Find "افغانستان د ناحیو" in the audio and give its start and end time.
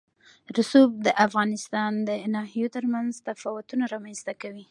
1.25-2.71